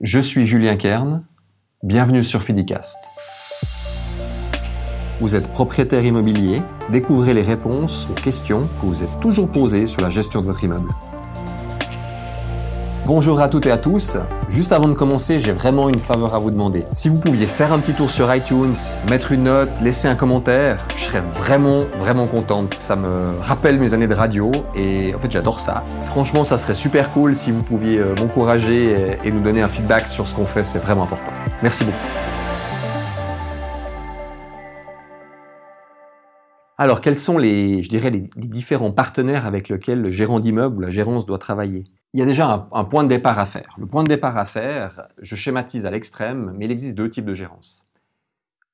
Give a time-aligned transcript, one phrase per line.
[0.00, 1.24] Je suis Julien Kern,
[1.82, 2.96] bienvenue sur Fidicast.
[5.18, 10.00] Vous êtes propriétaire immobilier, découvrez les réponses aux questions que vous êtes toujours posées sur
[10.00, 10.86] la gestion de votre immeuble.
[13.08, 14.18] Bonjour à toutes et à tous.
[14.50, 16.84] Juste avant de commencer, j'ai vraiment une faveur à vous demander.
[16.92, 18.74] Si vous pouviez faire un petit tour sur iTunes,
[19.08, 22.76] mettre une note, laisser un commentaire, je serais vraiment, vraiment contente.
[22.80, 25.86] Ça me rappelle mes années de radio et en fait, j'adore ça.
[26.08, 30.06] Franchement, ça serait super cool si vous pouviez euh, m'encourager et, nous donner un feedback
[30.06, 30.62] sur ce qu'on fait.
[30.62, 31.32] C'est vraiment important.
[31.62, 31.96] Merci beaucoup.
[36.76, 41.24] Alors, quels sont les, les, différents partenaires avec lesquels le gérant d'immeuble ou la gérance
[41.24, 41.84] doit travailler?
[42.14, 43.74] Il y a déjà un, point de départ à faire.
[43.78, 47.26] Le point de départ à faire, je schématise à l'extrême, mais il existe deux types
[47.26, 47.86] de gérance.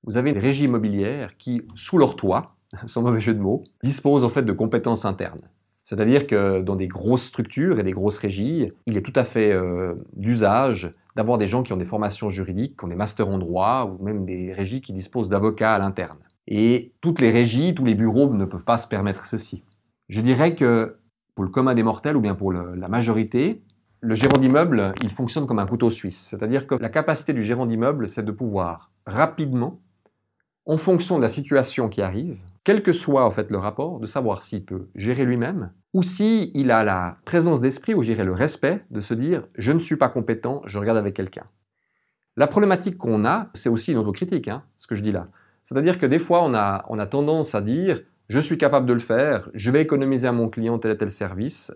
[0.04, 2.56] Vous avez des régies immobilières qui, sous leur toit,
[2.86, 5.48] sans mauvais jeu de mots, disposent en fait de compétences internes.
[5.82, 9.52] C'est-à-dire que dans des grosses structures et des grosses régies, il est tout à fait
[9.52, 13.38] euh, d'usage d'avoir des gens qui ont des formations juridiques, qui ont des masters en
[13.38, 16.18] droit, ou même des régies qui disposent d'avocats à l'interne.
[16.46, 19.62] Et toutes les régies, tous les bureaux ne peuvent pas se permettre ceci.
[20.08, 20.96] Je dirais que
[21.34, 23.62] pour le commun des mortels, ou bien pour la majorité,
[24.00, 26.26] le gérant d'immeuble, il fonctionne comme un couteau suisse.
[26.28, 29.80] C'est-à-dire que la capacité du gérant d'immeuble, c'est de pouvoir rapidement,
[30.66, 34.06] en fonction de la situation qui arrive, quel que soit en fait le rapport, de
[34.06, 38.32] savoir s'il peut gérer lui-même ou s'il il a la présence d'esprit ou gérer le
[38.32, 41.44] respect de se dire je ne suis pas compétent, je regarde avec quelqu'un.
[42.36, 45.28] La problématique qu'on a, c'est aussi une autocritique, hein, ce que je dis là.
[45.62, 48.92] C'est-à-dire que des fois, on a, on a tendance à dire je suis capable de
[48.92, 51.72] le faire, je vais économiser à mon client tel et tel service.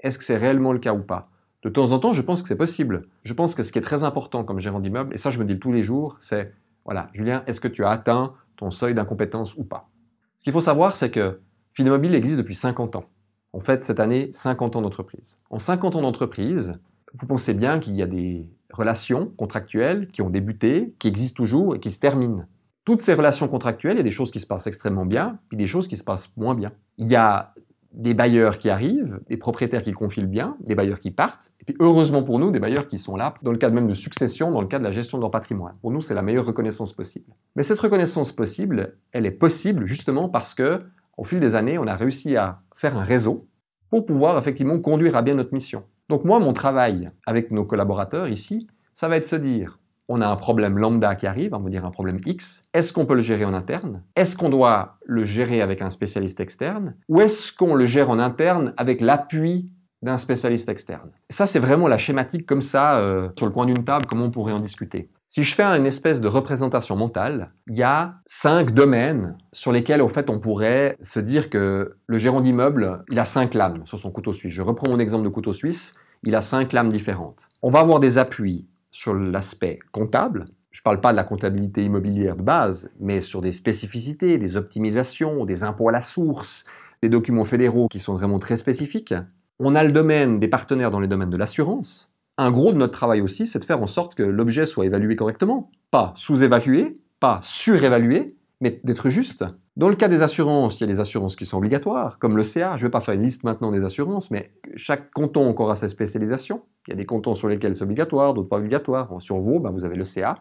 [0.00, 1.30] Est-ce que c'est réellement le cas ou pas?
[1.62, 3.08] De temps en temps, je pense que c'est possible.
[3.24, 5.44] Je pense que ce qui est très important comme gérant d'immeuble, et ça je me
[5.44, 6.52] dis tous les jours, c'est
[6.84, 9.90] voilà, Julien, est-ce que tu as atteint ton seuil d'incompétence ou pas?
[10.38, 11.40] Ce qu'il faut savoir, c'est que
[11.72, 13.04] Finemobile existe depuis 50 ans.
[13.52, 15.38] En fait, cette année, 50 ans d'entreprise.
[15.50, 16.80] En 50 ans d'entreprise,
[17.14, 21.74] vous pensez bien qu'il y a des relations contractuelles qui ont débuté, qui existent toujours
[21.74, 22.46] et qui se terminent
[22.90, 25.56] toutes ces relations contractuelles, il y a des choses qui se passent extrêmement bien, puis
[25.56, 26.72] des choses qui se passent moins bien.
[26.98, 27.54] Il y a
[27.92, 31.64] des bailleurs qui arrivent, des propriétaires qui confient le bien, des bailleurs qui partent, et
[31.64, 34.50] puis heureusement pour nous, des bailleurs qui sont là dans le cadre même de succession,
[34.50, 35.76] dans le cadre de la gestion de leur patrimoine.
[35.80, 37.32] Pour nous, c'est la meilleure reconnaissance possible.
[37.54, 40.82] Mais cette reconnaissance possible, elle est possible justement parce que,
[41.16, 43.46] au fil des années, on a réussi à faire un réseau
[43.88, 45.84] pour pouvoir effectivement conduire à bien notre mission.
[46.08, 49.78] Donc moi, mon travail avec nos collaborateurs ici, ça va être se dire,
[50.10, 52.64] on a un problème lambda qui arrive, on va dire un problème X.
[52.74, 54.02] Est-ce qu'on peut le gérer en interne?
[54.16, 56.96] Est-ce qu'on doit le gérer avec un spécialiste externe?
[57.08, 59.70] Ou est-ce qu'on le gère en interne avec l'appui
[60.02, 61.10] d'un spécialiste externe?
[61.28, 64.30] Ça, c'est vraiment la schématique comme ça, euh, sur le coin d'une table, comment on
[64.32, 65.08] pourrait en discuter.
[65.28, 70.02] Si je fais une espèce de représentation mentale, il y a cinq domaines sur lesquels,
[70.02, 73.96] en fait, on pourrait se dire que le gérant d'immeuble, il a cinq lames sur
[73.96, 74.52] son couteau suisse.
[74.52, 75.94] Je reprends mon exemple de couteau suisse,
[76.24, 77.48] il a cinq lames différentes.
[77.62, 80.46] On va avoir des appuis sur l'aspect comptable.
[80.70, 84.56] Je ne parle pas de la comptabilité immobilière de base, mais sur des spécificités, des
[84.56, 86.64] optimisations, des impôts à la source,
[87.02, 89.14] des documents fédéraux qui sont vraiment très spécifiques.
[89.58, 92.12] On a le domaine des partenaires dans les domaines de l'assurance.
[92.38, 95.16] Un gros de notre travail aussi, c'est de faire en sorte que l'objet soit évalué
[95.16, 95.70] correctement.
[95.90, 99.44] Pas sous-évalué, pas surévalué, mais d'être juste.
[99.76, 102.42] Dans le cas des assurances, il y a des assurances qui sont obligatoires, comme le
[102.42, 102.76] CA.
[102.76, 105.76] Je ne vais pas faire une liste maintenant des assurances, mais chaque canton encore a
[105.76, 106.62] sa spécialisation.
[106.86, 109.08] Il y a des cantons sur lesquels c'est obligatoire, d'autres pas obligatoires.
[109.20, 110.38] Sur Vaud, ben, vous avez le CA.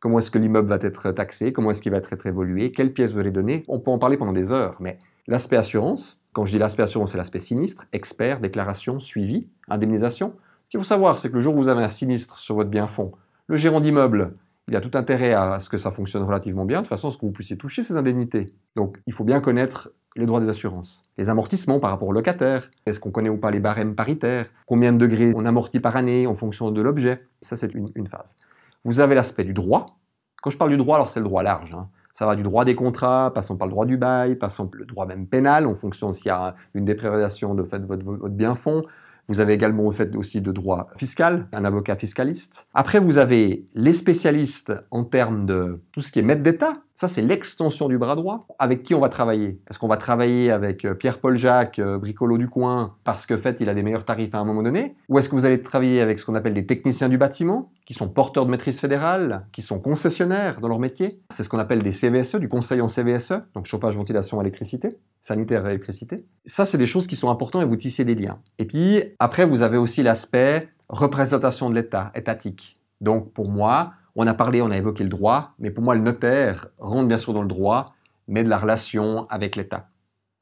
[0.00, 1.52] Comment est-ce que l'immeuble va être taxé?
[1.52, 2.72] Comment est-ce qu'il va être évolué?
[2.72, 3.64] Quelles pièces vous allez donner?
[3.68, 7.12] On peut en parler pendant des heures, mais l'aspect assurance, quand je dis l'aspect assurance,
[7.12, 10.32] c'est l'aspect sinistre, expert, déclaration, suivi, indemnisation.
[10.64, 12.70] Ce qu'il faut savoir, c'est que le jour où vous avez un sinistre sur votre
[12.70, 13.12] bien fond,
[13.46, 14.34] le gérant d'immeuble,
[14.70, 17.18] il a tout intérêt à ce que ça fonctionne relativement bien, de façon à ce
[17.18, 18.54] que vous puissiez toucher ces indemnités.
[18.76, 21.02] Donc, il faut bien connaître les droits des assurances.
[21.18, 22.70] Les amortissements par rapport au locataire.
[22.86, 24.46] Est-ce qu'on connaît ou pas les barèmes paritaires?
[24.66, 27.26] Combien de degrés on amortit par année en fonction de l'objet?
[27.40, 28.36] Ça, c'est une, phase.
[28.84, 29.98] Vous avez l'aspect du droit.
[30.40, 31.74] Quand je parle du droit, alors c'est le droit large.
[31.74, 31.88] Hein.
[32.12, 34.86] Ça va du droit des contrats, passant par le droit du bail, passant par le
[34.86, 38.54] droit même pénal, en fonction s'il y a une déprédation de fait votre, votre bien
[38.54, 38.84] fond,
[39.30, 42.68] vous avez également au fait aussi de droit fiscal, un avocat fiscaliste.
[42.74, 46.72] Après, vous avez les spécialistes en termes de tout ce qui est maître d'État.
[47.00, 48.46] Ça, c'est l'extension du bras droit.
[48.58, 49.58] Avec qui on va travailler?
[49.70, 53.56] Est-ce qu'on va travailler avec euh, Pierre-Paul Jacques, euh, bricolo du coin, parce que fait,
[53.60, 54.96] il a des meilleurs tarifs à un moment donné?
[55.08, 57.94] Ou est-ce que vous allez travailler avec ce qu'on appelle des techniciens du bâtiment, qui
[57.94, 61.22] sont porteurs de maîtrise fédérale, qui sont concessionnaires dans leur métier?
[61.30, 65.66] C'est ce qu'on appelle des CVSE, du conseil en CVSE, donc chauffage, ventilation, électricité, sanitaire
[65.66, 66.26] électricité.
[66.44, 68.40] Ça, c'est des choses qui sont importantes et vous tissez des liens.
[68.58, 72.76] Et puis, après, vous avez aussi l'aspect représentation de l'État, étatique.
[73.00, 76.00] Donc, pour moi, on a parlé, on a évoqué le droit, mais pour moi, le
[76.00, 77.94] notaire rentre bien sûr dans le droit,
[78.28, 79.88] mais de la relation avec l'État.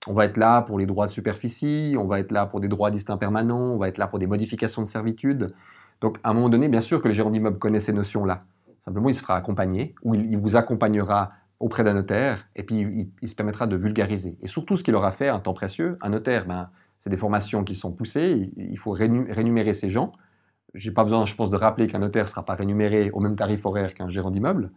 [0.07, 2.69] On va être là pour les droits de superficie, on va être là pour des
[2.69, 5.55] droits distincts permanents, on va être là pour des modifications de servitude.
[6.01, 8.39] Donc à un moment donné, bien sûr que le gérant d'immeuble connaît ces notions-là.
[8.81, 13.29] Simplement, il se fera accompagner ou il, vous accompagnera auprès d'un notaire et puis il,
[13.29, 14.39] se permettra de vulgariser.
[14.41, 17.65] Et surtout, ce qu'il aura fait, un temps précieux, un notaire, ben, c'est des formations
[17.65, 20.13] qui sont poussées, il, faut rémunérer ces gens.
[20.75, 23.37] J'ai pas besoin, je pense, de rappeler qu'un notaire ne sera pas rémunéré au même
[23.37, 24.71] tarif horaire qu'un gérant d'immeuble.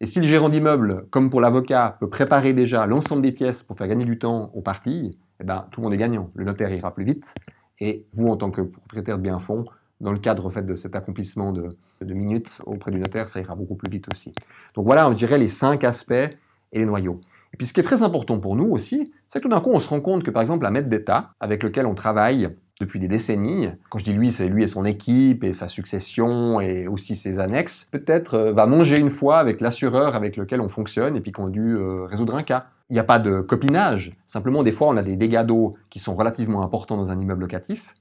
[0.00, 3.76] Et si le gérant d'immeuble, comme pour l'avocat, peut préparer déjà l'ensemble des pièces pour
[3.76, 6.30] faire gagner du temps aux parties, eh ben, tout le monde est gagnant.
[6.34, 7.34] Le notaire ira plus vite,
[7.80, 9.64] et vous, en tant que propriétaire de bien fonds,
[10.00, 11.68] dans le cadre fait, de cet accomplissement de,
[12.02, 14.32] minutes auprès du notaire, ça ira beaucoup plus vite aussi.
[14.74, 17.20] Donc voilà, on dirait les cinq aspects et les noyaux.
[17.52, 19.70] Et puis ce qui est très important pour nous aussi, c'est que tout d'un coup,
[19.72, 22.48] on se rend compte que par exemple, la maître d'État, avec lequel on travaille
[22.80, 23.68] depuis des décennies.
[23.90, 27.38] Quand je dis lui, c'est lui et son équipe et sa succession et aussi ses
[27.38, 27.86] annexes.
[27.90, 31.46] Peut-être euh, va manger une fois avec l'assureur avec lequel on fonctionne et puis qu'on
[31.46, 32.66] a dû euh, résoudre un cas.
[32.88, 34.16] Il n'y a pas de copinage.
[34.26, 37.42] Simplement, des fois, on a des dégâts d'eau qui sont relativement importants dans un immeuble
[37.42, 37.94] locatif.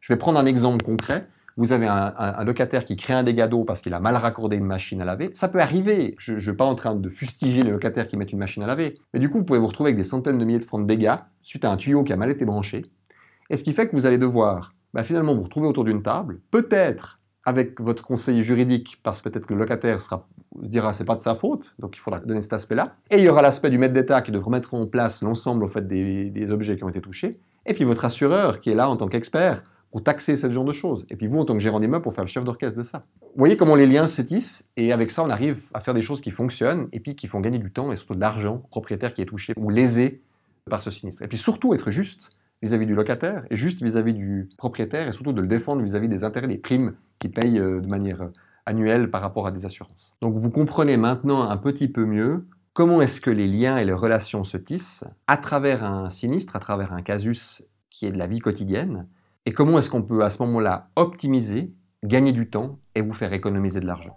[0.00, 1.26] Je vais prendre un exemple concret.
[1.56, 4.64] Vous avez un, locataire qui crée un dégât d'eau parce qu'il a mal raccordé une
[4.64, 5.30] machine à laver.
[5.34, 6.16] Ça peut arriver.
[6.18, 8.66] Je ne suis pas en train de fustiger les locataires qui mettent une machine à
[8.66, 8.98] laver.
[9.14, 10.86] Mais du coup, vous pouvez vous retrouver avec des centaines de milliers de francs de
[10.86, 12.82] dégâts suite à un tuyau qui a mal été branché.
[13.50, 16.40] Et ce qui fait que vous allez devoir bah, finalement vous retrouver autour d'une table,
[16.50, 20.14] peut-être avec votre conseiller juridique, parce que peut-être que le locataire se
[20.54, 22.96] dira c'est pas de sa faute, donc il faudra donner cet aspect-là.
[23.10, 25.86] Et il y aura l'aspect du maître d'État qui devra mettre en place l'ensemble fait,
[25.86, 27.38] des, objets qui ont été touchés.
[27.66, 30.72] Et puis votre assureur qui est là en tant qu'expert pour taxer ce genre de
[30.72, 31.06] choses.
[31.10, 33.04] Et puis vous, en tant que gérant d'immeuble, pour faire le chef d'orchestre de ça.
[33.20, 36.02] Vous voyez comment les liens se tissent, et avec ça, on arrive à faire des
[36.02, 39.14] choses qui fonctionnent, et puis qui font gagner du temps et surtout de l'argent propriétaire
[39.14, 40.20] qui est touché ou lésé
[40.68, 41.22] par ce sinistre.
[41.22, 42.30] Et puis surtout, être juste
[42.64, 46.24] vis-à-vis du locataire et juste vis-à-vis du propriétaire et surtout de le défendre vis-à-vis des
[46.24, 48.32] intérêts des primes qu'il paye euh, de manière euh,
[48.66, 50.14] annuelle par rapport à des assurances.
[50.22, 53.92] Donc vous comprenez maintenant un petit peu mieux comment est-ce que les liens et les
[53.92, 58.26] relations se tissent à travers un sinistre, à travers un casus qui est de la
[58.26, 59.06] vie quotidienne
[59.44, 63.34] et comment est-ce qu'on peut à ce moment-là optimiser, gagner du temps et vous faire
[63.34, 64.16] économiser de l'argent.